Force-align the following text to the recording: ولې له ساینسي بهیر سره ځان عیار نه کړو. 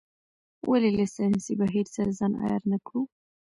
ولې 0.69 0.89
له 0.97 1.05
ساینسي 1.15 1.53
بهیر 1.61 1.85
سره 1.95 2.09
ځان 2.19 2.33
عیار 2.41 2.61
نه 2.71 2.77
کړو. 2.85 3.01